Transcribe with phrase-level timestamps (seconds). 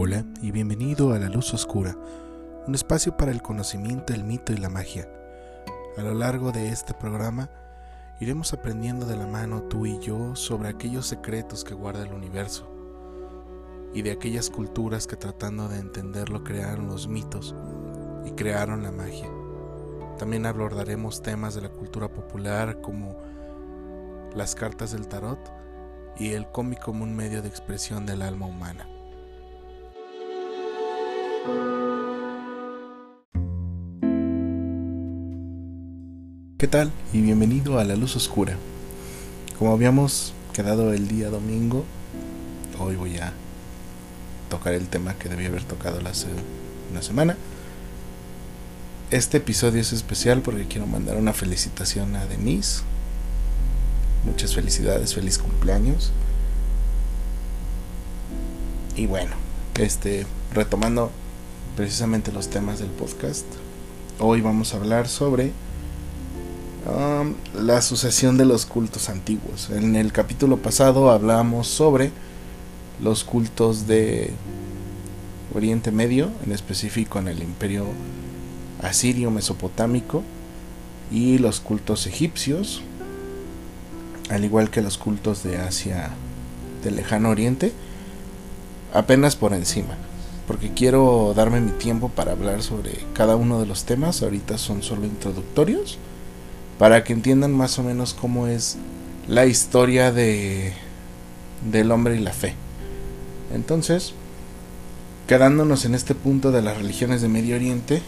[0.00, 1.96] Hola y bienvenido a La Luz Oscura,
[2.68, 5.10] un espacio para el conocimiento, el mito y la magia.
[5.96, 7.50] A lo largo de este programa
[8.20, 12.70] iremos aprendiendo de la mano tú y yo sobre aquellos secretos que guarda el universo
[13.92, 17.56] y de aquellas culturas que tratando de entenderlo crearon los mitos
[18.24, 19.28] y crearon la magia.
[20.16, 23.16] También abordaremos temas de la cultura popular como
[24.32, 25.40] las cartas del tarot
[26.16, 28.88] y el cómic como un medio de expresión del alma humana.
[36.58, 36.90] ¿Qué tal?
[37.12, 38.56] Y bienvenido a La Luz Oscura.
[39.60, 41.84] Como habíamos quedado el día domingo,
[42.80, 43.32] hoy voy a
[44.50, 46.26] tocar el tema que debía haber tocado hace
[46.90, 47.36] una semana.
[49.12, 52.80] Este episodio es especial porque quiero mandar una felicitación a Denise.
[54.26, 56.10] Muchas felicidades, feliz cumpleaños.
[58.96, 59.36] Y bueno,
[59.76, 61.12] este retomando
[61.76, 63.46] precisamente los temas del podcast,
[64.18, 65.52] hoy vamos a hablar sobre
[66.88, 69.68] Um, la sucesión de los cultos antiguos.
[69.68, 72.12] En el capítulo pasado hablamos sobre
[73.02, 74.30] los cultos de
[75.54, 77.84] Oriente Medio, en específico en el imperio
[78.82, 80.22] asirio mesopotámico,
[81.12, 82.80] y los cultos egipcios,
[84.30, 86.12] al igual que los cultos de Asia
[86.82, 87.70] del lejano Oriente,
[88.94, 89.98] apenas por encima,
[90.46, 94.82] porque quiero darme mi tiempo para hablar sobre cada uno de los temas, ahorita son
[94.82, 95.98] solo introductorios
[96.78, 98.76] para que entiendan más o menos cómo es
[99.26, 100.72] la historia de
[101.70, 102.54] del hombre y la fe.
[103.52, 104.14] Entonces,
[105.26, 108.00] quedándonos en este punto de las religiones de Medio Oriente,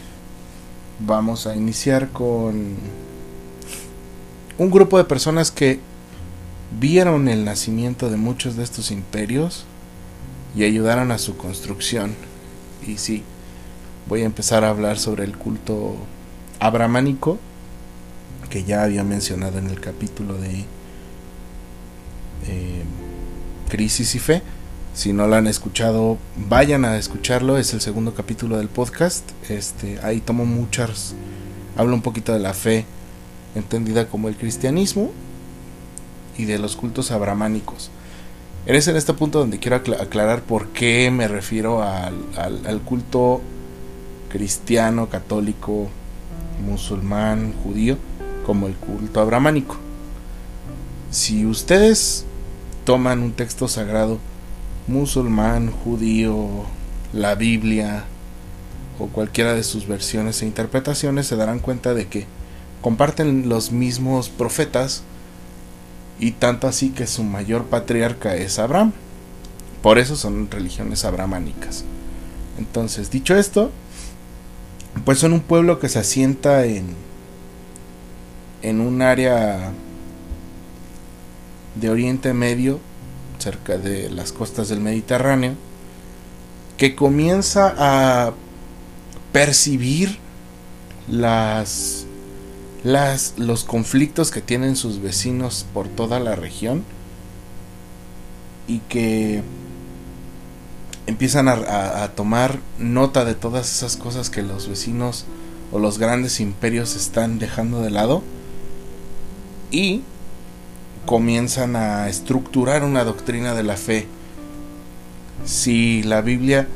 [1.00, 2.76] vamos a iniciar con
[4.58, 5.80] un grupo de personas que
[6.78, 9.64] vieron el nacimiento de muchos de estos imperios
[10.54, 12.14] y ayudaron a su construcción.
[12.86, 13.24] Y sí,
[14.08, 15.96] voy a empezar a hablar sobre el culto
[16.60, 17.38] abramánico
[18.50, 20.64] que ya había mencionado en el capítulo de
[22.46, 22.82] eh,
[23.70, 24.42] Crisis y Fe.
[24.92, 27.56] Si no lo han escuchado, vayan a escucharlo.
[27.56, 29.24] Es el segundo capítulo del podcast.
[29.48, 31.14] Este, ahí tomo muchas.
[31.76, 32.84] Hablo un poquito de la fe
[33.54, 35.12] entendida como el cristianismo
[36.36, 37.90] y de los cultos abramánicos.
[38.66, 43.40] Es en este punto donde quiero aclarar por qué me refiero al, al culto
[44.28, 45.88] cristiano, católico,
[46.66, 47.96] musulmán, judío
[48.50, 49.76] como el culto abramánico.
[51.12, 52.24] Si ustedes
[52.84, 54.18] toman un texto sagrado
[54.88, 56.64] musulmán, judío,
[57.12, 58.06] la Biblia
[58.98, 62.26] o cualquiera de sus versiones e interpretaciones, se darán cuenta de que
[62.82, 65.04] comparten los mismos profetas
[66.18, 68.90] y tanto así que su mayor patriarca es Abraham.
[69.80, 71.84] Por eso son religiones abramánicas.
[72.58, 73.70] Entonces, dicho esto,
[75.04, 76.96] pues son un pueblo que se asienta en
[78.62, 79.72] en un área
[81.74, 82.80] de Oriente Medio,
[83.38, 85.54] cerca de las costas del Mediterráneo,
[86.76, 88.32] que comienza a
[89.32, 90.18] percibir
[91.08, 92.06] las,
[92.84, 96.84] las, los conflictos que tienen sus vecinos por toda la región
[98.66, 99.42] y que
[101.06, 105.24] empiezan a, a, tomar nota de todas esas cosas que los vecinos
[105.72, 108.22] o los grandes imperios están dejando de lado
[109.70, 110.02] y
[111.06, 114.06] comienzan a estructurar una doctrina de la fe.
[115.44, 116.68] Si la Biblia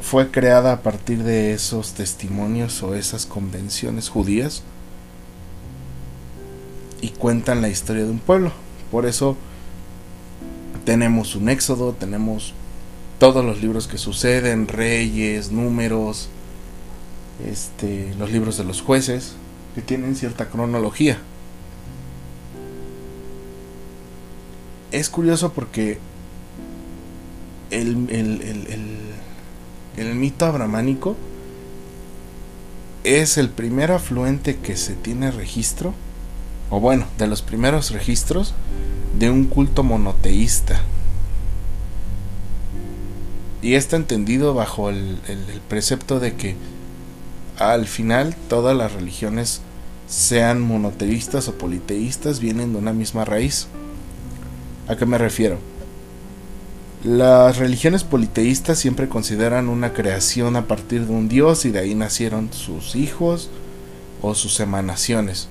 [0.00, 4.62] fue creada a partir de esos testimonios o esas convenciones judías
[7.00, 8.52] y cuentan la historia de un pueblo.
[8.90, 9.36] Por eso
[10.84, 12.54] tenemos un éxodo, tenemos
[13.18, 16.28] todos los libros que suceden, reyes, números,
[17.46, 19.34] este, los libros de los jueces,
[19.74, 21.18] que tienen cierta cronología.
[24.92, 25.98] Es curioso porque
[27.70, 27.96] el,
[30.14, 31.16] mito abramánico
[33.04, 35.94] es el primer afluente que se tiene registro,
[36.68, 38.54] o bueno, de los primeros registros
[39.18, 40.80] de un culto monoteísta.
[43.62, 45.18] Y está entendido bajo el,
[45.68, 46.56] precepto de que
[47.58, 49.60] al final todas las religiones,
[50.08, 53.68] sean monoteístas o politeístas, vienen de una misma raíz.
[54.90, 55.56] ¿A qué me refiero?
[57.04, 61.94] Las religiones politeístas siempre consideran una creación a partir de un dios y de ahí
[61.94, 63.50] nacieron sus hijos
[64.20, 65.46] o sus emanaciones.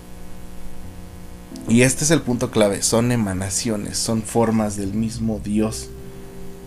[1.69, 5.87] Y este es el punto clave, son emanaciones, son formas del mismo dios.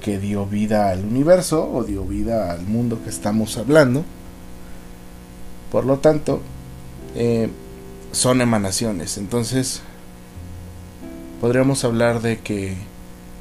[0.03, 4.03] que dio vida al universo o dio vida al mundo que estamos hablando.
[5.71, 6.41] Por lo tanto,
[7.15, 7.51] eh,
[8.13, 9.19] son emanaciones.
[9.19, 9.83] Entonces,
[11.43, 12.77] podríamos hablar de que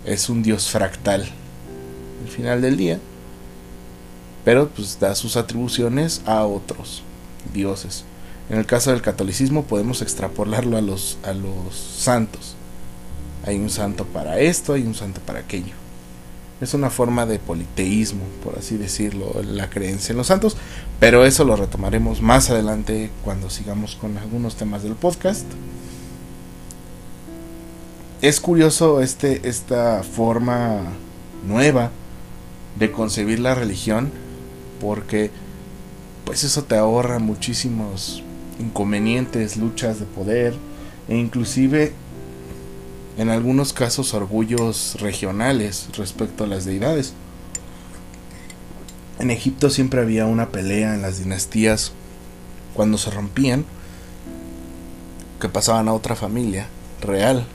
[0.06, 3.00] es un dios fractal al final del día.
[4.44, 7.04] Pero pues da sus atribuciones a otros
[7.54, 8.04] dioses.
[8.50, 12.56] En el caso del catolicismo podemos extrapolarlo a los, a los santos.
[13.46, 15.76] Hay un santo para esto, hay un santo para aquello.
[16.60, 20.58] Es una forma de politeísmo, por así decirlo, la creencia en los santos,
[21.00, 25.46] pero eso lo retomaremos más adelante cuando sigamos con algunos temas del podcast.
[28.22, 30.84] Es curioso este, esta forma
[31.48, 31.90] nueva
[32.78, 34.12] de concebir la religión
[34.80, 35.32] porque
[36.24, 38.22] pues eso te ahorra muchísimos
[38.60, 40.54] inconvenientes, luchas de poder
[41.10, 41.94] e inclusive
[43.18, 47.14] en algunos casos orgullos regionales respecto a las deidades.
[49.18, 51.92] En Egipto siempre había una pelea en las dinastías
[52.76, 53.66] cuando se rompían
[55.40, 56.68] que pasaban a otra familia
[57.02, 57.48] real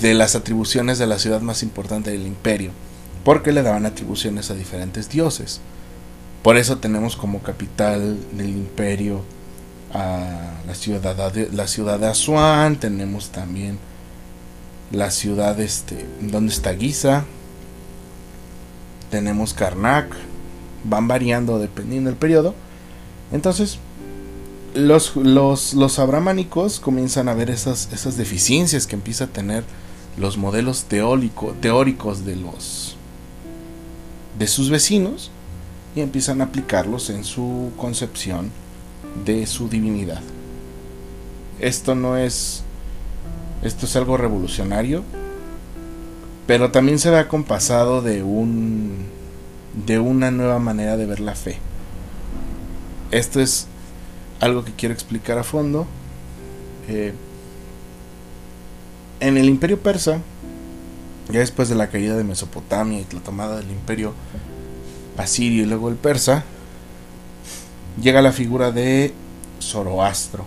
[0.00, 2.70] de las atribuciones de la ciudad más importante del imperio,
[3.24, 5.60] porque le daban atribuciones a diferentes dioses.
[6.42, 9.22] Por eso tenemos como capital del imperio
[9.92, 13.78] a la ciudad de, la ciudad de Asuán, tenemos también
[14.92, 17.24] la ciudad este donde está Giza,
[19.10, 20.14] tenemos Karnak,
[20.84, 22.54] van variando dependiendo del periodo.
[23.32, 23.78] Entonces,
[24.76, 29.64] los, los, los abramánicos comienzan a ver esas, esas deficiencias que empieza a tener
[30.18, 32.96] los modelos teórico, teóricos de los
[34.38, 35.30] de sus vecinos
[35.94, 38.50] y empiezan a aplicarlos en su concepción
[39.24, 40.20] de su divinidad.
[41.58, 42.62] Esto no es
[43.62, 45.02] esto es algo revolucionario,
[46.46, 49.06] pero también se ve acompasado de un
[49.86, 51.58] de una nueva manera de ver la fe.
[53.10, 53.68] Esto es
[54.40, 55.86] algo que quiero explicar a fondo.
[56.88, 57.12] Eh,
[59.20, 60.20] en el imperio persa,
[61.30, 64.12] ya después de la caída de Mesopotamia y la tomada del imperio
[65.16, 66.44] asirio y luego el persa,
[68.00, 69.14] llega la figura de
[69.60, 70.44] Zoroastro.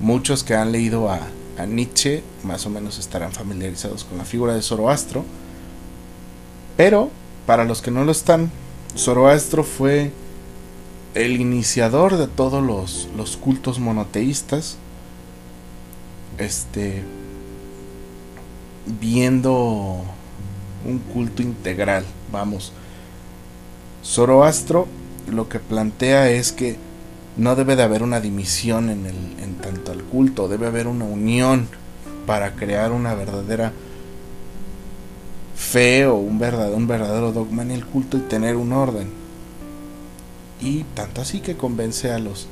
[0.00, 1.20] Muchos que han leído a,
[1.56, 5.24] a Nietzsche más o menos estarán familiarizados con la figura de Zoroastro,
[6.76, 7.10] pero
[7.46, 8.50] para los que no lo están,
[8.96, 10.10] Zoroastro fue
[11.16, 14.76] el iniciador de todos los, los cultos monoteístas.
[16.38, 17.02] Este.
[19.00, 20.04] Viendo
[20.84, 22.72] un culto integral, vamos.
[24.04, 24.86] Zoroastro
[25.28, 26.76] lo que plantea es que
[27.36, 31.04] no debe de haber una dimisión en, el, en tanto al culto, debe haber una
[31.04, 31.66] unión
[32.26, 33.72] para crear una verdadera
[35.56, 39.25] fe o un verdadero, un verdadero dogma en el culto y tener un orden.
[40.60, 42.46] Y tanto así que convence a los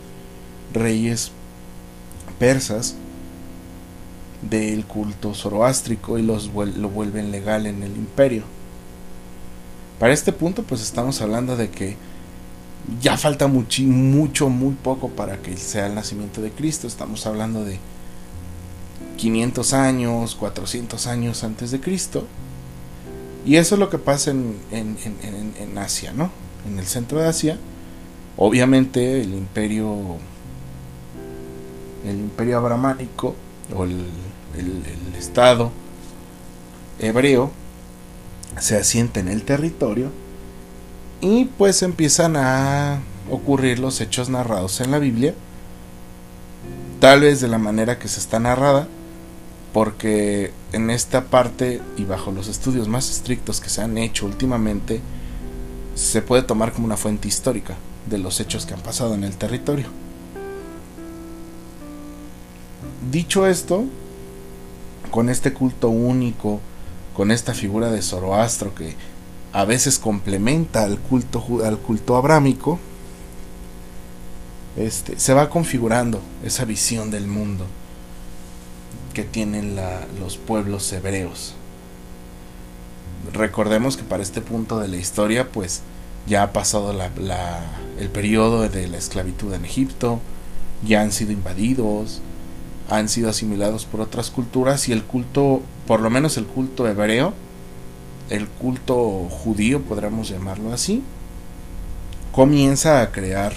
[0.72, 1.30] reyes
[2.38, 2.96] persas
[4.42, 8.42] del culto zoroástrico y los lo vuelven legal en el imperio.
[9.98, 11.96] Para este punto pues estamos hablando de que
[13.00, 16.86] ya falta mucho, mucho, muy poco para que sea el nacimiento de Cristo.
[16.86, 17.78] Estamos hablando de
[19.16, 22.26] 500 años, 400 años antes de Cristo.
[23.46, 26.30] Y eso es lo que pasa en, en, Asia, ¿no?
[26.66, 27.58] En el centro de Asia.
[28.36, 30.16] Obviamente el imperio,
[32.04, 33.34] el imperio abramánico
[33.74, 34.06] o el,
[34.56, 35.70] el estado
[36.98, 37.50] hebreo
[38.58, 40.10] se asienta en el territorio
[41.20, 43.00] y pues empiezan a
[43.30, 45.34] ocurrir los hechos narrados en la Biblia,
[47.00, 48.86] tal vez de la manera que se está narrada,
[49.72, 55.00] porque en esta parte y bajo los estudios más estrictos que se han hecho últimamente,
[55.94, 59.36] se puede tomar como una fuente histórica de los hechos que han pasado en el
[59.36, 59.86] territorio.
[63.10, 63.84] Dicho esto,
[65.10, 66.60] con este culto único,
[67.14, 68.94] con esta figura de Zoroastro que
[69.52, 72.78] a veces complementa al culto, al culto abrámico,
[74.76, 77.64] este, se va configurando esa visión del mundo
[79.12, 79.78] que tienen
[80.18, 81.54] los pueblos hebreos.
[83.32, 85.82] Recordemos que para este punto de la historia, pues
[86.26, 86.92] ya ha pasado
[87.98, 90.20] el periodo de la esclavitud en Egipto,
[90.86, 92.20] ya han sido invadidos,
[92.90, 97.34] han sido asimilados por otras culturas y el culto, por lo menos el culto hebreo,
[98.30, 101.02] el culto judío, podríamos llamarlo así,
[102.32, 103.52] comienza a crear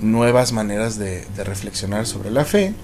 [0.00, 2.74] nuevas maneras de reflexionar sobre la fe.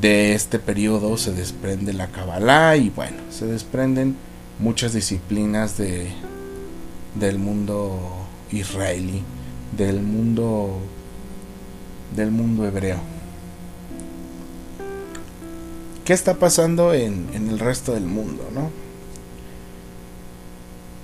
[0.00, 4.14] De este periodo se desprende la Kabbalah y bueno, se desprenden
[4.58, 6.12] muchas disciplinas de,
[7.14, 9.22] del mundo israelí,
[9.76, 10.78] del mundo
[12.14, 12.98] del mundo hebreo.
[16.04, 18.70] ¿Qué está pasando en, en el resto del mundo, no?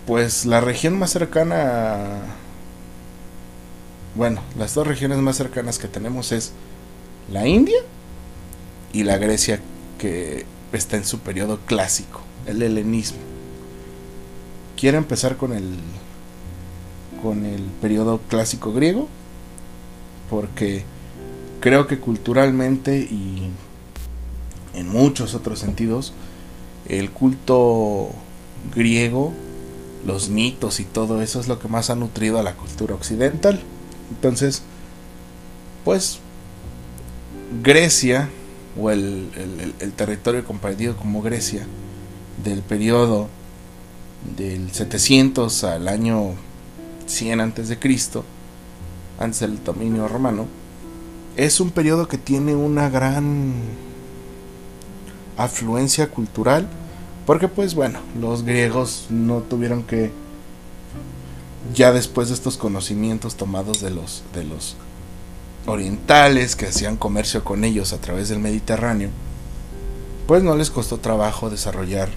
[0.07, 2.21] Pues la región más cercana
[4.15, 6.53] bueno, las dos regiones más cercanas que tenemos es
[7.31, 7.79] la India
[8.93, 9.61] y la Grecia
[9.99, 13.32] que está en su periodo clásico, el helenismo.
[14.83, 15.77] Quiero empezar con el
[17.23, 19.07] con el periodo clásico griego
[20.29, 20.83] porque
[21.61, 23.49] creo que culturalmente y
[24.75, 26.13] en muchos otros sentidos
[26.89, 28.11] el culto
[28.75, 29.33] griego,
[30.05, 33.61] los mitos y todo eso es lo que más ha nutrido a la cultura occidental.
[34.11, 34.63] Entonces,
[35.85, 36.19] pues
[37.63, 38.31] Grecia,
[38.77, 39.31] o el,
[39.95, 41.69] territorio compartido como Grecia,
[42.43, 43.29] del periodo
[44.37, 46.35] del 700 al año
[47.07, 48.25] 100 antes de Cristo,
[49.19, 50.47] antes del dominio romano,
[51.37, 53.55] es un periodo que tiene una gran
[55.37, 56.69] afluencia cultural,
[57.27, 60.11] porque pues bueno, los griegos no tuvieron que
[61.75, 64.77] ya después de estos conocimientos tomados de los, de los
[65.67, 69.11] orientales que hacían comercio con ellos a través del Mediterráneo,
[70.27, 72.09] pues no les costó trabajo desarrollar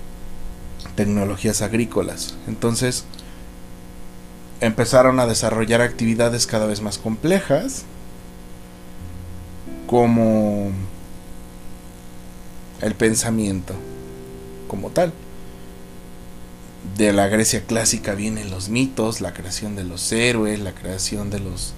[0.95, 2.35] tecnologías agrícolas.
[2.47, 3.05] Entonces
[4.61, 7.83] empezaron a desarrollar actividades cada vez más complejas,
[9.87, 10.71] como
[12.81, 13.73] el pensamiento
[14.67, 15.13] como tal
[16.97, 21.39] de la Grecia clásica vienen los mitos, la creación de los héroes, la creación de
[21.39, 21.73] los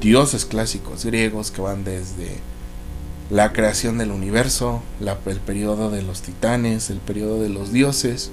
[0.00, 2.38] dioses clásicos griegos que van desde
[3.30, 8.30] la creación del universo, el periodo de los titanes, el periodo de los dioses,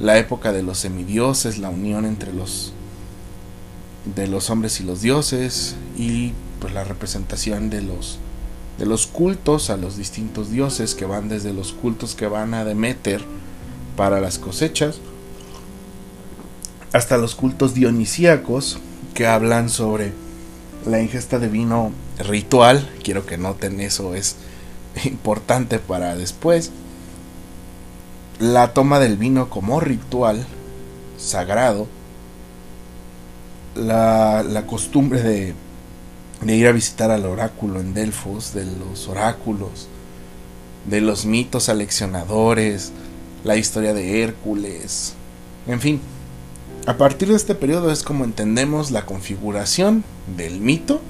[0.00, 2.72] la época de los semidioses, la unión entre los
[4.16, 8.18] de los hombres y los dioses y pues la representación de los
[8.78, 12.64] de los cultos a los distintos dioses que van desde los cultos que van a
[12.64, 13.22] Demeter
[13.96, 15.00] para las cosechas
[16.92, 18.78] hasta los cultos dionisíacos
[19.14, 20.12] que hablan sobre
[20.86, 22.88] la ingesta de vino ritual.
[23.02, 24.36] Quiero que noten eso, es
[25.04, 26.72] importante para después.
[28.40, 30.44] La toma del vino como ritual
[31.18, 31.86] sagrado.
[33.76, 35.54] La, la costumbre de,
[36.40, 39.88] de ir a visitar al oráculo en Delfos, de los oráculos,
[40.86, 42.92] de los mitos aleccionadores,
[43.44, 45.14] la historia de Hércules,
[45.66, 46.00] en fin,
[46.86, 50.02] a partir de este periodo es como entendemos la configuración
[50.36, 51.00] del mito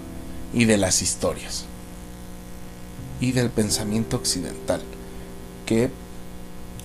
[0.53, 1.65] y de las historias
[3.21, 4.83] y del pensamiento occidental,
[5.67, 5.91] que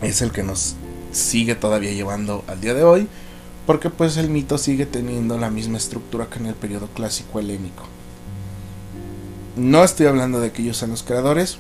[0.06, 0.76] es el que nos
[1.12, 3.08] sigue todavía llevando al día de hoy,
[3.66, 7.84] porque pues el mito sigue teniendo la misma estructura que en el periodo clásico helénico.
[9.56, 11.58] No estoy hablando de que ellos sean los creadores,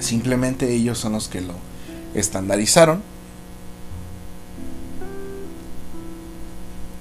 [0.00, 1.54] simplemente ellos son los que lo
[2.14, 3.02] estandarizaron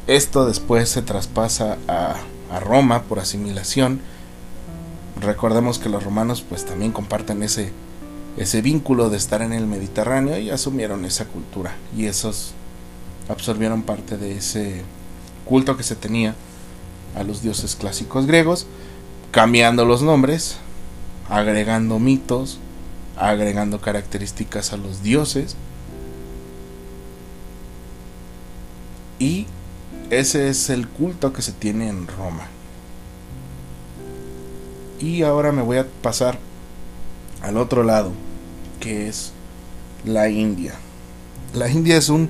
[0.08, 2.16] Esto después se traspasa a,
[2.62, 4.00] Roma por asimilación.
[5.20, 7.74] Recordemos que los romanos pues también comparten ese,
[8.38, 11.76] ese vínculo de estar en el Mediterráneo y asumieron esa cultura.
[11.96, 12.54] Y esos
[13.30, 14.84] absorbieron parte de ese
[15.46, 16.36] culto que se tenía
[17.16, 18.68] a los dioses clásicos griegos,
[19.32, 20.58] cambiando los nombres,
[21.30, 22.60] agregando mitos,
[23.18, 25.56] agregando características a los dioses.
[29.20, 29.48] Y
[30.12, 32.48] ese es el culto que se tiene en Roma.
[35.00, 36.38] Y ahora me voy a pasar
[37.42, 38.12] al otro lado,
[38.92, 39.32] es
[40.06, 40.74] la India.
[41.54, 42.30] La India es un,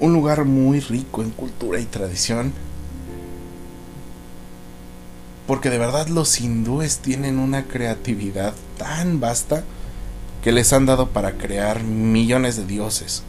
[0.00, 2.52] un lugar muy rico en cultura y tradición.
[5.46, 9.64] Porque de verdad los hindúes tienen una creatividad tan vasta
[10.42, 13.22] que les han dado para crear millones de dioses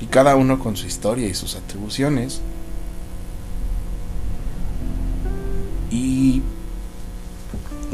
[0.00, 2.40] y cada uno con su historia y sus atribuciones.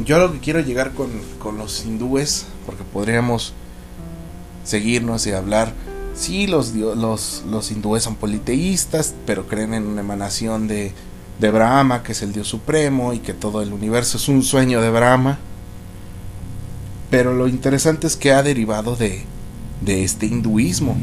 [0.06, 1.10] Yo lo que quiero llegar con,
[1.40, 3.52] con los hindúes, porque podríamos
[4.64, 5.72] seguirnos y hablar,
[6.14, 10.92] sí, los, los, los hindúes son politeístas, pero creen en una emanación de,
[11.40, 14.80] de Brahma, que es el Dios Supremo, y que todo el universo es un sueño
[14.80, 15.38] de Brahma.
[17.10, 19.25] Pero lo interesante es que ha derivado de,
[19.80, 20.96] de este hinduismo.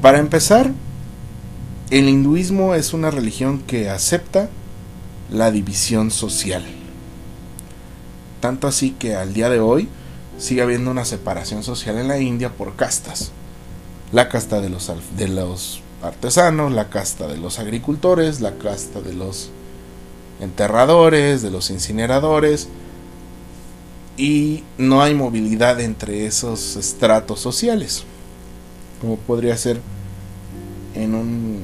[0.00, 0.70] Para empezar,
[1.90, 4.48] el hinduismo es una religión que acepta
[5.28, 6.64] la división social.
[8.40, 9.88] Tanto así que al día de hoy
[10.38, 13.32] sigue habiendo una separación social en la India por castas.
[14.12, 19.12] La casta de los, de los artesanos, la casta de los agricultores, la casta de
[19.12, 19.50] los
[20.40, 22.68] enterradores, de los incineradores,
[24.16, 28.04] y no hay movilidad entre esos estratos sociales,
[29.00, 29.80] como podría ser
[30.94, 31.60] en un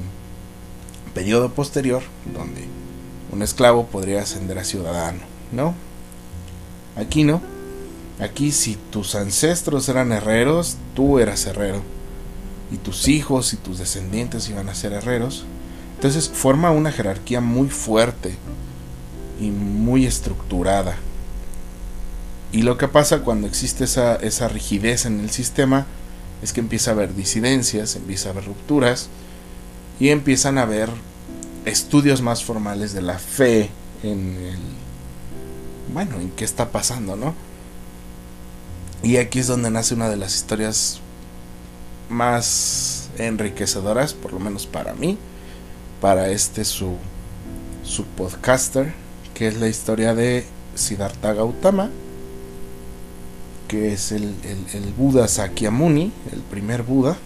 [1.14, 2.02] periodo posterior,
[2.34, 2.64] donde
[3.32, 5.20] un esclavo podría ascender a ciudadano,
[5.52, 5.74] ¿no?
[6.96, 7.42] Aquí no.
[8.18, 11.82] Aquí si tus ancestros eran herreros, tú eras herrero.
[12.72, 15.44] Y tus hijos y tus descendientes iban a ser herreros.
[15.96, 18.36] Entonces forma una jerarquía muy fuerte
[19.40, 20.96] y muy estructurada.
[22.52, 25.86] Y lo que pasa cuando existe esa, esa rigidez en el sistema
[26.42, 29.08] es que empieza a haber disidencias, empieza a haber rupturas
[30.00, 30.90] y empiezan a haber
[31.64, 33.70] estudios más formales de la fe
[34.02, 34.85] en el
[35.92, 37.34] bueno, en qué está pasando, ¿no?
[39.02, 41.00] Y aquí es donde nace una de las historias
[42.08, 45.18] más enriquecedoras, por lo menos para mí,
[46.00, 46.96] para este su,
[47.84, 48.92] su podcaster,
[49.34, 51.90] que es la historia de Siddhartha Gautama,
[53.68, 57.16] que es el, el, el Buda Sakyamuni, el primer Buda,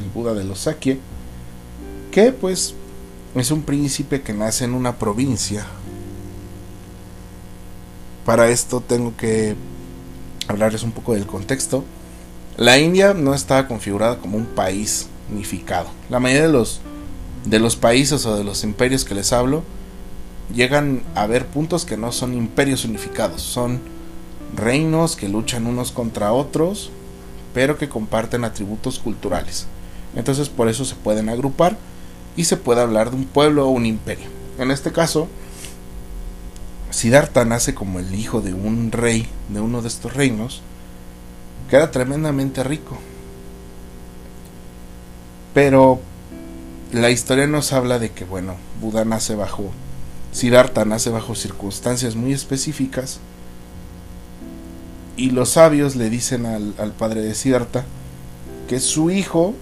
[0.00, 0.96] el Buda de los Sakya,
[2.10, 2.74] que pues
[3.34, 5.66] es un príncipe que nace en una provincia
[8.30, 9.56] para esto tengo que
[10.46, 11.82] hablarles un poco del contexto.
[12.56, 15.88] La India no estaba configurada como un país unificado.
[16.10, 16.80] La mayoría de los,
[17.44, 19.64] de los países o de los imperios que les hablo
[20.54, 23.80] llegan a ver puntos que no son imperios unificados, son
[24.54, 26.92] reinos que luchan unos contra otros,
[27.52, 29.66] pero que comparten atributos culturales.
[30.14, 31.76] Entonces por eso se pueden agrupar
[32.36, 34.28] y se puede hablar de un pueblo o un imperio.
[34.60, 35.26] En este caso,
[36.90, 40.62] Siddhartha nace como el hijo de un rey de uno de estos reinos
[41.68, 42.98] que era tremendamente rico.
[45.54, 46.00] Pero
[46.92, 49.70] la historia nos habla de que, bueno, Buda nace bajo,
[50.32, 53.20] Siddhartha nace bajo circunstancias muy específicas
[55.16, 57.84] y los sabios le dicen al, al padre de Siddhartha
[58.68, 59.54] que su hijo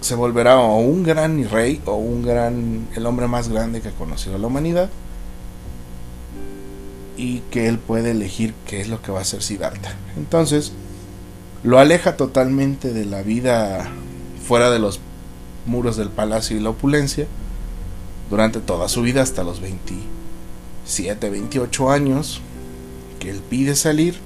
[0.00, 3.92] se volverá o un gran rey o un gran, el hombre más grande que ha
[3.92, 4.90] conocido la humanidad
[7.22, 9.94] y que él puede elegir qué es lo que va a hacer Siddhartha.
[10.16, 10.72] Entonces,
[11.62, 13.88] lo aleja totalmente de la vida
[14.44, 14.98] fuera de los
[15.64, 17.28] muros del palacio y la opulencia
[18.28, 22.40] durante toda su vida hasta los 27, 28 años
[23.20, 24.16] que él pide salir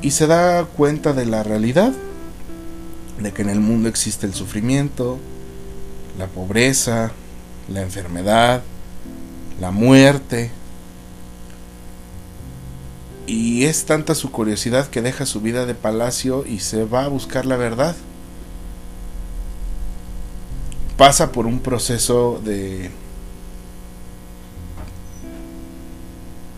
[0.00, 1.92] y se da cuenta de la realidad
[3.22, 5.18] de que en el mundo existe el sufrimiento,
[6.18, 7.12] la pobreza,
[7.68, 8.62] la enfermedad,
[9.60, 10.52] la muerte,
[13.30, 17.08] y es tanta su curiosidad que deja su vida de palacio y se va a
[17.08, 17.94] buscar la verdad.
[20.96, 22.90] Pasa por un proceso de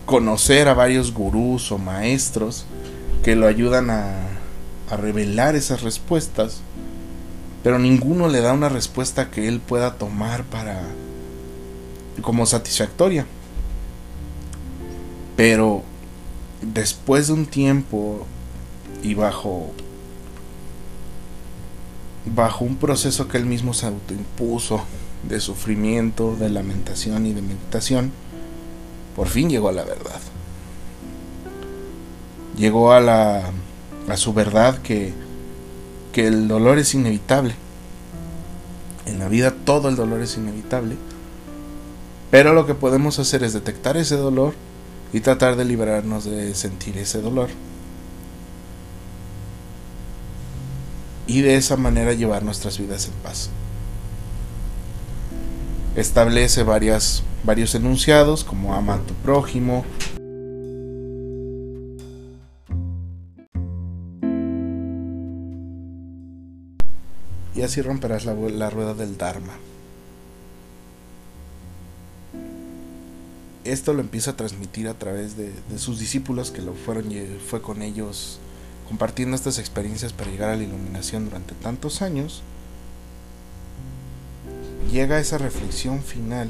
[0.07, 2.65] conocer a varios gurús o maestros
[3.23, 4.15] que lo ayudan a,
[4.89, 6.61] a revelar esas respuestas,
[7.61, 10.81] pero ninguno le da una respuesta que él pueda tomar para
[12.23, 13.27] como satisfactoria.
[15.35, 15.83] Pero
[16.73, 18.25] después de un tiempo
[19.01, 19.71] y bajo
[22.25, 24.81] bajo un proceso que él mismo se autoimpuso
[25.27, 28.11] de sufrimiento, de lamentación y de meditación,
[29.15, 30.21] por fin llegó a la verdad.
[32.57, 33.51] Llegó a la
[34.07, 35.13] a su verdad que
[36.13, 37.55] que el dolor es inevitable.
[39.05, 40.95] En la vida todo el dolor es inevitable.
[42.31, 44.53] Pero lo que podemos hacer es detectar ese dolor
[45.13, 47.49] y tratar de liberarnos de sentir ese dolor.
[51.27, 53.49] Y de esa manera llevar nuestras vidas en paz.
[55.95, 59.85] Establece varios enunciados como ama a tu prójimo,
[67.55, 69.53] y así romperás la, la, rueda del Dharma.
[73.63, 77.61] Esto lo empieza a transmitir a través de, sus discípulos que lo fueron y fue
[77.61, 78.39] con ellos
[78.87, 82.43] compartiendo estas experiencias para llegar a la iluminación durante tantos años,
[84.91, 86.49] llega esa reflexión final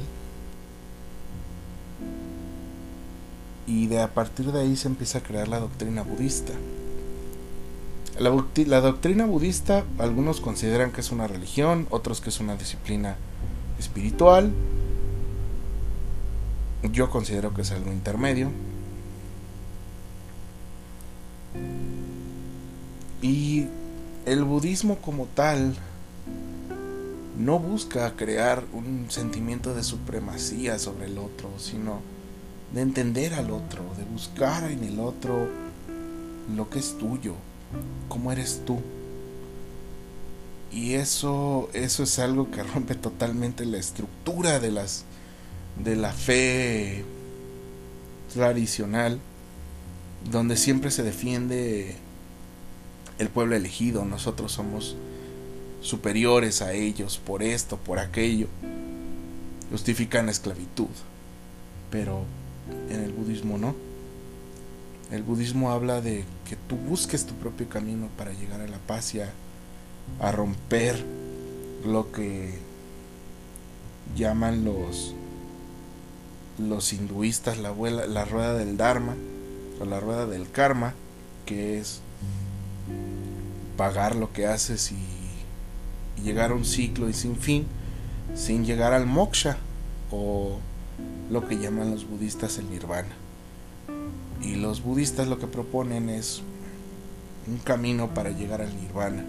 [3.67, 6.53] y de a partir de ahí se empieza a crear la doctrina budista.
[8.19, 8.29] La,
[8.67, 13.15] la, doctrina budista algunos consideran que es una religión, otros que es una disciplina
[13.79, 14.51] espiritual,
[16.91, 18.51] yo considero que es algo intermedio.
[23.21, 23.67] Y
[24.25, 25.75] el budismo como tal
[27.37, 32.01] no busca crear un sentimiento de supremacía sobre el otro, sino
[32.73, 35.47] de entender al otro, de buscar en el otro
[36.55, 37.35] lo que es tuyo,
[38.09, 38.79] cómo eres tú.
[40.71, 45.05] Y eso, eso es algo que rompe totalmente la estructura de las
[45.81, 47.03] de la fe
[48.33, 49.19] tradicional,
[50.31, 51.95] donde siempre se defiende
[53.19, 54.95] el pueblo elegido, nosotros somos
[55.81, 58.47] superiores a ellos por esto, por aquello,
[59.71, 60.87] justifican la esclavitud.
[61.91, 62.23] Pero
[62.89, 63.75] en el budismo no.
[65.11, 69.13] El budismo habla de que tú busques tu propio camino para llegar a la paz
[69.13, 69.31] y a,
[70.31, 71.03] romper
[71.85, 72.53] lo que
[74.15, 75.15] llaman los
[76.57, 79.15] los hinduistas la, la rueda del dharma
[79.81, 80.93] o la rueda del karma
[81.45, 82.01] que es
[83.77, 84.97] pagar lo que haces y,
[86.23, 87.65] llegar a un ciclo y sin fin,
[88.33, 89.57] sin llegar al moksha
[90.09, 90.57] o
[91.29, 93.13] lo que llaman los budistas el nirvana.
[94.41, 96.41] Y los budistas lo que proponen es
[97.47, 99.25] un camino para llegar al nirvana.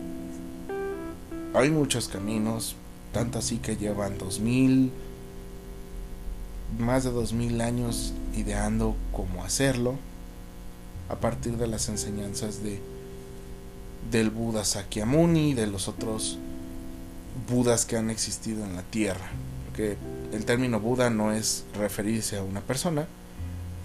[1.55, 2.77] Hay muchos caminos,
[3.13, 4.93] tanto así que llevan dos mil,
[6.79, 9.97] más de dos mil años ideando cómo hacerlo
[11.09, 12.81] a partir de las enseñanzas de
[14.11, 16.39] del Buda Sakyamuni y de los otros
[17.49, 19.27] Budas que han existido en la Tierra.
[19.67, 19.97] Porque
[20.33, 23.07] el término Buda no es referirse a una persona,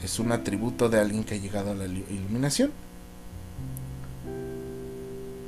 [0.04, 2.72] es un atributo de alguien que ha llegado a la iluminación.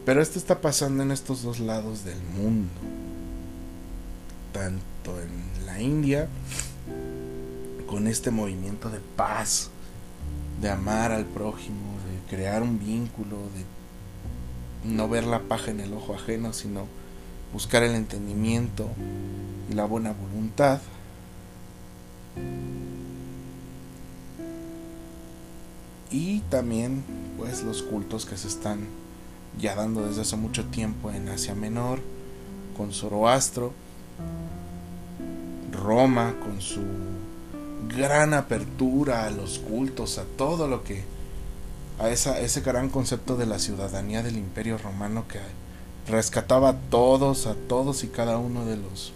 [0.06, 2.71] Pero esto está pasando en estos dos lados del mundo.
[4.51, 6.27] Tanto en la India,
[7.91, 9.69] con este movimiento de paz,
[10.62, 15.93] de amar al prójimo, de crear un vínculo, de no ver la paja en el
[15.93, 16.86] ojo ajeno, sino
[17.51, 18.88] buscar el entendimiento
[19.69, 20.80] y la buena voluntad.
[26.10, 27.04] Y también
[27.38, 28.88] pues los cultos que se están
[29.60, 31.99] ya dando desde hace mucho tiempo en Asia Menor,
[32.77, 33.73] con Zoroastro,
[35.73, 37.11] Roma con su
[37.87, 41.03] gran apertura a los cultos, a todo lo que
[41.99, 45.39] a ese gran concepto de la ciudadanía del imperio romano que
[46.09, 49.13] rescataba a todos, a todos y cada uno de los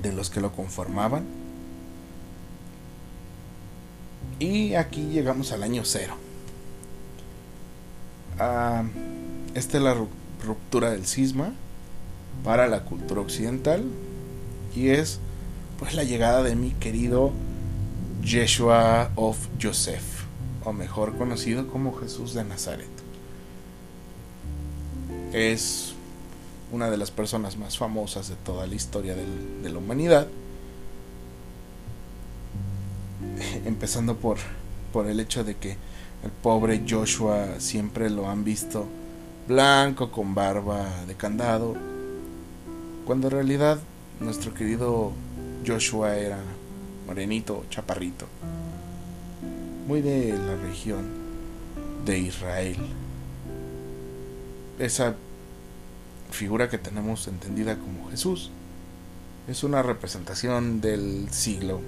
[0.00, 1.24] de los que lo conformaban.
[4.38, 6.14] Y aquí llegamos al año cero.
[8.38, 8.84] Ah,
[9.54, 9.94] esta es la
[10.44, 11.52] ruptura del cisma
[12.42, 13.84] para la cultura occidental
[14.74, 15.20] y es
[15.82, 17.32] pues la llegada de mi querido
[18.22, 20.22] Yeshua of Joseph
[20.64, 22.86] o mejor conocido como Jesús de Nazaret.
[25.32, 25.94] Es
[26.70, 30.28] una de las personas más famosas de toda la historia de la humanidad.
[33.64, 34.38] Empezando por,
[34.92, 35.70] por el hecho de que
[36.22, 38.86] el pobre Joshua siempre lo han visto
[39.48, 41.74] blanco, con barba de candado,
[43.04, 43.80] cuando en realidad
[44.20, 45.12] nuestro querido
[45.64, 46.38] Joshua era
[47.06, 48.26] morenito, chaparrito
[49.86, 51.04] muy de la región
[52.04, 52.76] de Israel.
[54.78, 55.14] Esa
[56.30, 58.50] figura que tenemos entendida como Jesús
[59.48, 61.80] es una representación del siglo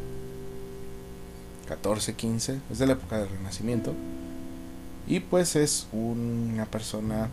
[1.69, 3.95] 14, 15, es de la época del Renacimiento.
[5.07, 7.29] Y pues es una persona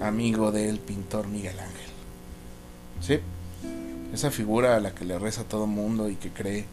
[0.00, 1.90] amigo del pintor Miguel Ángel.
[3.00, 3.20] ¿Sí?
[4.12, 6.64] Esa figura a la que le reza todo mundo y que cree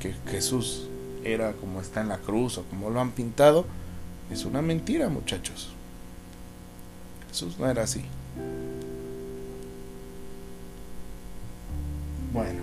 [0.00, 0.88] que Jesús
[1.24, 3.66] era como está en la cruz o como lo han pintado,
[4.30, 5.72] es una mentira, muchachos.
[7.28, 8.04] Jesús no era así.
[12.32, 12.60] Bueno,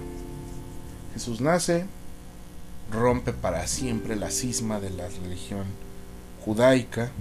[1.14, 1.86] Jesús nace,
[2.92, 5.66] rompe para siempre la cisma de la religión
[6.44, 7.12] judaica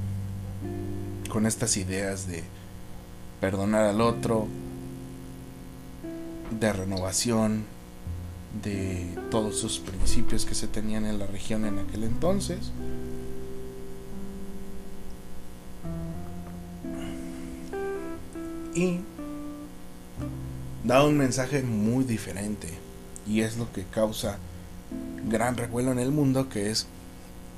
[1.30, 2.42] con estas ideas de
[3.40, 4.48] perdonar al otro,
[6.58, 7.64] de renovación,
[8.62, 12.72] de todos sus principios que se tenían en la región en aquel entonces.
[18.74, 19.00] Y
[20.84, 22.68] da un mensaje muy diferente
[23.26, 24.38] y es lo que causa
[25.28, 26.86] gran revuelo en el mundo que es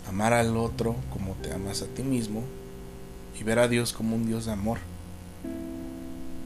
[0.08, 2.42] amar al otro como te amas a ti mismo
[3.38, 4.78] y ver a Dios como un Dios de amor.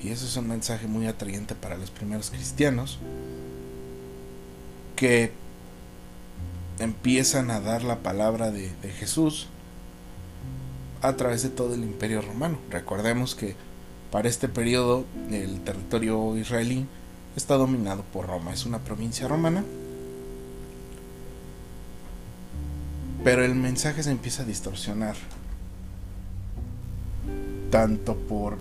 [0.00, 2.98] Y eso es un mensaje muy atrayente para los primeros cristianos
[4.94, 5.32] que
[6.78, 9.48] empiezan a dar la palabra de, Jesús
[11.02, 12.58] a través de todo el imperio romano.
[12.70, 13.56] Recordemos que
[14.10, 16.86] para este periodo el territorio israelí
[17.36, 19.64] está dominado por Roma, es una provincia romana.
[23.24, 25.16] Pero el mensaje se empieza a distorsionar,
[27.70, 28.58] tanto por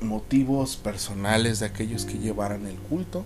[0.00, 3.24] motivos personales de aquellos que llevaran el culto,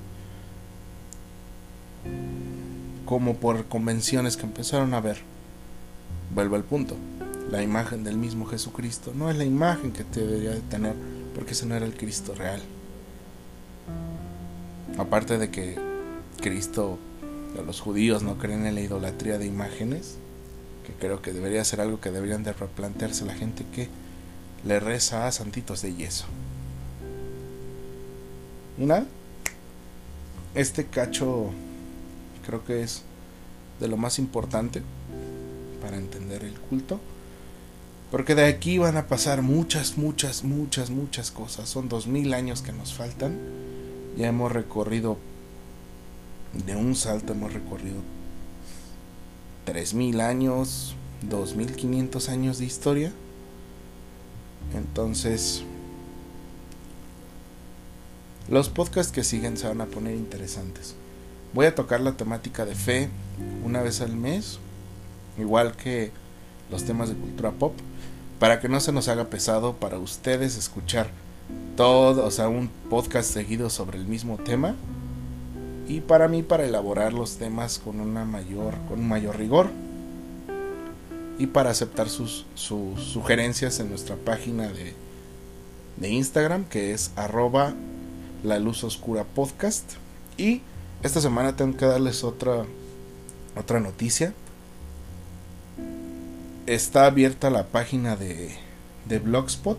[3.05, 5.19] como por convenciones que empezaron a ver.
[6.35, 6.97] Vuelvo al punto.
[7.51, 10.95] La imagen del mismo Jesucristo no es la imagen que te debería de tener,
[11.35, 12.63] porque ese no era el Cristo real.
[14.99, 15.79] Aparte de que
[16.41, 16.99] Cristo,
[17.67, 20.17] los judíos no creen en la idolatría de imágenes,
[20.87, 23.89] que creo que debería ser algo que deberían de replantearse la gente que
[24.65, 26.27] le reza a santitos de yeso.
[28.79, 29.07] Y nada,
[30.55, 31.51] este cacho
[32.47, 33.03] creo que es
[33.81, 34.83] de lo más importante
[35.81, 37.01] para entender el culto.
[38.11, 41.69] Porque de aquí van a pasar muchas, muchas, muchas, muchas cosas.
[41.69, 43.37] Son dos mil años que nos faltan.
[44.17, 45.19] Ya hemos recorrido,
[46.67, 47.97] de un salto hemos recorrido
[49.65, 50.95] tres mil años,
[51.29, 53.13] dos mil quinientos años de historia.
[54.75, 55.65] Entonces,
[58.49, 60.95] los podcasts que siguen se van a poner interesantes.
[61.53, 63.09] Voy a tocar la temática de fe
[63.65, 64.59] una vez al mes,
[65.39, 66.11] igual que
[66.71, 67.75] los temas de cultura pop,
[68.39, 71.09] para que no se nos haga pesado para ustedes escuchar
[71.77, 74.75] todo, o sea, un podcast seguido sobre el mismo tema
[75.87, 79.69] y para mí para elaborar los temas con una mayor con mayor rigor
[81.39, 84.95] y para aceptar sus, sus sugerencias en nuestra página de,
[85.97, 87.75] de Instagram que es arroba
[88.45, 89.95] la Luz Oscura Podcast.
[90.37, 90.61] Y
[91.03, 92.65] esta semana tengo que darles otra,
[93.57, 94.33] otra noticia.
[96.67, 98.55] Está abierta la página de,
[99.07, 99.79] de Blogspot.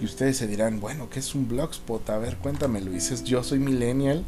[0.00, 2.10] Y ustedes se dirán, bueno, ¿qué es un Blogspot?
[2.10, 3.22] A ver, cuéntame, Luis.
[3.22, 4.24] Yo soy millennial.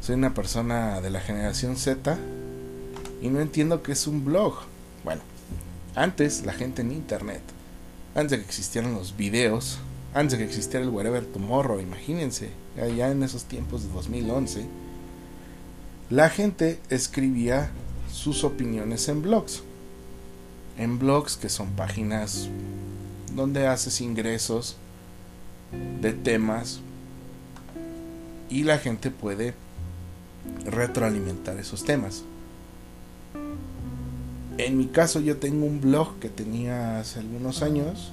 [0.00, 2.16] Soy una persona de la generación Z.
[3.20, 4.54] Y no entiendo qué es un blog.
[5.04, 5.22] Bueno,
[5.94, 7.42] antes la gente en internet,
[8.14, 9.78] antes de que existieran los videos,
[10.14, 12.50] antes de que existiera el Wherever Tomorrow, imagínense,
[12.96, 14.66] ya en esos tiempos de 2011,
[16.10, 17.70] la gente escribía
[18.12, 19.62] sus opiniones en blogs.
[20.78, 22.48] En blogs que son páginas
[23.34, 24.76] donde haces ingresos
[26.00, 26.80] de temas
[28.48, 29.54] y la gente puede
[30.64, 32.22] retroalimentar esos temas.
[34.56, 38.12] En mi caso yo tengo un blog que tenía hace algunos años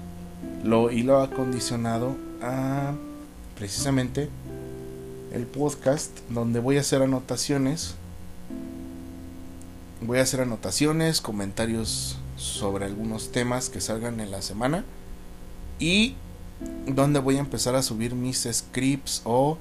[0.63, 2.93] lo, y lo ha acondicionado a
[3.55, 4.29] precisamente
[5.31, 7.95] el podcast donde voy a hacer anotaciones.
[10.01, 14.83] Voy a hacer anotaciones, comentarios sobre algunos temas que salgan en la semana
[15.79, 16.15] y
[16.87, 19.57] donde voy a empezar a subir mis scripts o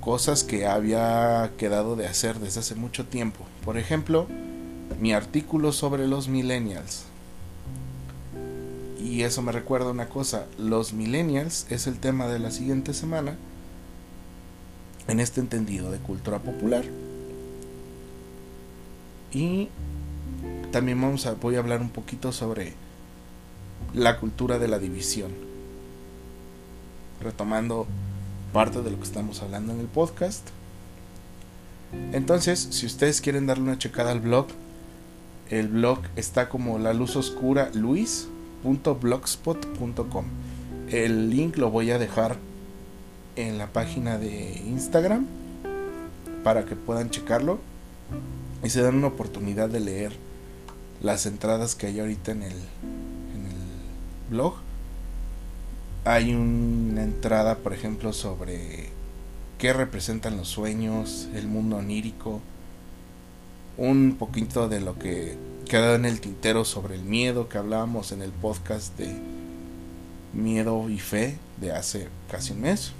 [0.00, 3.44] cosas que había quedado de hacer desde hace mucho tiempo.
[3.64, 4.28] Por ejemplo,
[5.00, 7.04] mi artículo sobre los millennials.
[9.06, 13.36] Y eso me recuerda una cosa, los millennials es el tema de la siguiente semana
[15.06, 16.84] en este entendido de cultura popular.
[19.32, 19.68] Y
[20.72, 22.74] también vamos a, voy a hablar un poquito sobre
[23.94, 25.30] la cultura de la división.
[27.22, 27.86] Retomando
[28.52, 30.48] parte de lo que estamos hablando en el podcast.
[32.12, 34.48] Entonces, si ustedes quieren darle una checada al blog,
[35.48, 38.26] el blog está como la luz oscura Luis
[38.74, 40.24] blogspot.com
[40.90, 42.36] El link lo voy a dejar
[43.36, 45.26] en la página de Instagram
[46.42, 47.58] para que puedan checarlo
[48.64, 50.12] y se dan una oportunidad de leer
[51.02, 54.54] las entradas que hay ahorita en el, en el blog.
[56.04, 58.88] Hay una entrada, por ejemplo, sobre
[59.58, 62.40] qué representan los sueños, el mundo onírico,
[63.76, 68.22] un poquito de lo que quedado en el tintero sobre el miedo que hablábamos en
[68.22, 69.14] el podcast de
[70.32, 72.92] miedo y fe de hace casi un mes.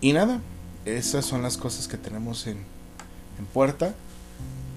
[0.00, 0.40] Y nada,
[0.86, 2.58] esas son las cosas que tenemos en,
[3.38, 3.94] en puerta.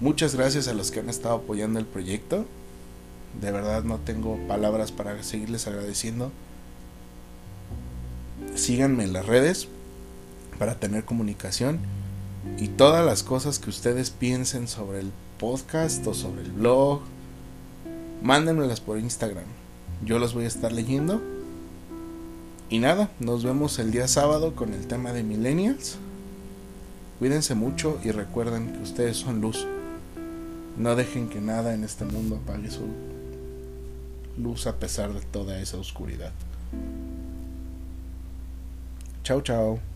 [0.00, 2.44] Muchas gracias a los que han estado apoyando el proyecto.
[3.40, 6.30] De verdad no tengo palabras para seguirles agradeciendo.
[8.54, 9.68] Síganme en las redes
[10.58, 11.80] para tener comunicación
[12.58, 17.00] y todas las cosas que ustedes piensen sobre el podcast o sobre el blog,
[18.22, 19.44] mándenmelas por Instagram.
[20.04, 21.20] Yo los voy a estar leyendo.
[22.70, 25.96] Y nada, nos vemos el día sábado con el tema de millennials.
[27.18, 29.66] Cuídense mucho y recuerden que ustedes son luz.
[30.76, 32.86] No dejen que nada en este mundo apague su
[34.36, 36.32] luz a pesar de toda esa oscuridad.
[39.22, 39.93] Chao, chao.